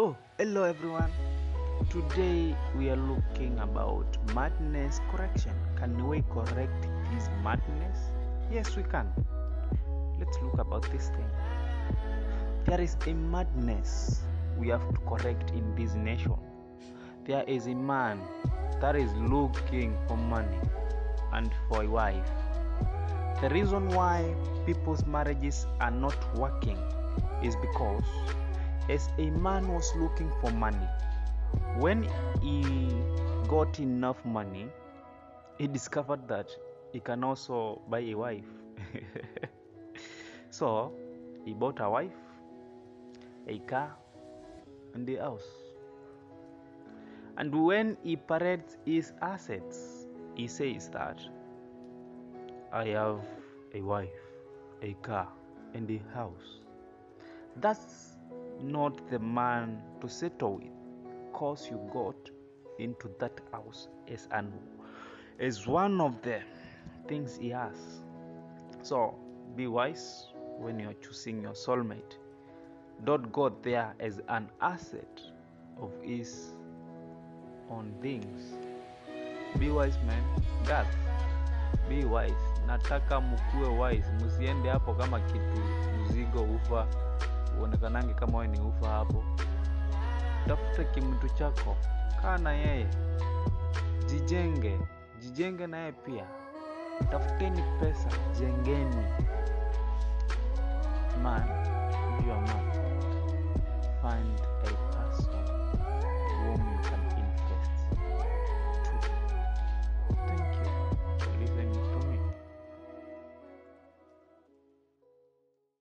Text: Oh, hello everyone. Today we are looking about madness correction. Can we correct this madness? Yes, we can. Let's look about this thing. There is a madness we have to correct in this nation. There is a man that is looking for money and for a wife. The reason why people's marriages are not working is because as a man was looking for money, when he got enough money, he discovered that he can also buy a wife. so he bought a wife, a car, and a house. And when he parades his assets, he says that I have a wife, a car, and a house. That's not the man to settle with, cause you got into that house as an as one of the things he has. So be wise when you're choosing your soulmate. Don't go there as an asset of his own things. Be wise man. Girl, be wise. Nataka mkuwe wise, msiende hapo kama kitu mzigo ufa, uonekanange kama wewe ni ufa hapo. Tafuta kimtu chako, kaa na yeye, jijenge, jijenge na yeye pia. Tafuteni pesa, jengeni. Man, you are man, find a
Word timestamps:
Oh, 0.00 0.14
hello 0.38 0.62
everyone. 0.62 1.10
Today 1.90 2.54
we 2.76 2.88
are 2.88 2.94
looking 2.94 3.58
about 3.58 4.06
madness 4.32 5.00
correction. 5.10 5.50
Can 5.74 6.06
we 6.06 6.22
correct 6.30 6.86
this 7.10 7.28
madness? 7.42 7.98
Yes, 8.48 8.76
we 8.76 8.84
can. 8.84 9.10
Let's 10.20 10.38
look 10.40 10.56
about 10.60 10.88
this 10.92 11.08
thing. 11.08 11.26
There 12.64 12.80
is 12.80 12.96
a 13.08 13.12
madness 13.12 14.22
we 14.56 14.68
have 14.68 14.88
to 14.88 15.00
correct 15.00 15.50
in 15.50 15.74
this 15.74 15.94
nation. 15.94 16.38
There 17.26 17.42
is 17.48 17.66
a 17.66 17.74
man 17.74 18.20
that 18.80 18.94
is 18.94 19.12
looking 19.14 19.98
for 20.06 20.16
money 20.16 20.60
and 21.32 21.50
for 21.68 21.82
a 21.82 21.88
wife. 21.88 22.30
The 23.40 23.48
reason 23.48 23.88
why 23.88 24.32
people's 24.64 25.04
marriages 25.06 25.66
are 25.80 25.90
not 25.90 26.14
working 26.36 26.78
is 27.42 27.56
because 27.56 28.04
as 28.88 29.08
a 29.18 29.30
man 29.30 29.68
was 29.72 29.92
looking 29.96 30.30
for 30.40 30.50
money, 30.50 30.88
when 31.76 32.08
he 32.42 32.88
got 33.46 33.78
enough 33.78 34.24
money, 34.24 34.68
he 35.58 35.66
discovered 35.66 36.26
that 36.28 36.50
he 36.92 37.00
can 37.00 37.22
also 37.24 37.80
buy 37.88 38.00
a 38.00 38.14
wife. 38.14 38.44
so 40.50 40.92
he 41.44 41.52
bought 41.52 41.80
a 41.80 41.90
wife, 41.90 42.12
a 43.46 43.58
car, 43.60 43.94
and 44.94 45.08
a 45.08 45.16
house. 45.16 45.48
And 47.36 47.54
when 47.64 47.96
he 48.02 48.16
parades 48.16 48.76
his 48.84 49.12
assets, 49.22 50.06
he 50.34 50.46
says 50.46 50.88
that 50.90 51.20
I 52.72 52.86
have 52.88 53.20
a 53.74 53.80
wife, 53.80 54.08
a 54.82 54.94
car, 55.02 55.28
and 55.74 55.90
a 55.90 56.00
house. 56.14 56.60
That's 57.56 58.17
not 58.62 59.08
the 59.10 59.18
man 59.18 59.82
to 60.00 60.08
settle 60.08 60.56
with, 60.56 60.72
cause 61.32 61.68
you 61.70 61.80
got 61.92 62.16
into 62.78 63.10
that 63.18 63.40
house 63.52 63.88
as 64.08 64.28
an 64.30 64.52
as 65.40 65.66
one 65.66 66.00
of 66.00 66.20
the 66.22 66.40
things 67.06 67.36
he 67.40 67.50
has. 67.50 67.76
So 68.82 69.14
be 69.56 69.66
wise 69.66 70.26
when 70.58 70.78
you're 70.80 70.94
choosing 70.94 71.42
your 71.42 71.52
soulmate. 71.54 72.16
Don't 73.04 73.30
go 73.32 73.48
there 73.62 73.94
as 74.00 74.20
an 74.28 74.48
asset 74.60 75.20
of 75.80 75.92
his 76.02 76.52
own 77.70 77.94
things. 78.02 78.54
Be 79.58 79.70
wise 79.70 79.96
man. 80.06 80.22
Girl, 80.66 80.86
be 81.88 82.04
wise. 82.04 82.32
Nataka 82.66 83.20
mkuwe 83.20 83.68
wise, 83.78 84.12
msiende 84.26 84.68
hapo 84.68 84.94
kama 84.94 85.20
kitu 85.20 85.60
mzigo 86.02 86.42
ufa, 86.42 86.86
uonekanange 87.60 88.14
kama 88.14 88.38
wewe 88.38 88.52
ni 88.52 88.60
ufa 88.60 88.88
hapo. 88.88 89.24
Tafuta 90.48 90.84
kimtu 90.84 91.28
chako, 91.28 91.76
kaa 92.22 92.38
na 92.38 92.52
yeye, 92.52 92.86
jijenge, 94.06 94.78
jijenge 95.20 95.66
na 95.66 95.78
yeye 95.78 95.92
pia. 95.92 96.24
Tafuteni 97.10 97.62
pesa, 97.80 98.08
jengeni. 98.40 99.04
Man, 101.22 101.42
you 102.26 102.32
are 102.32 102.40
man, 102.40 102.72
find 104.02 104.40
a 104.64 104.87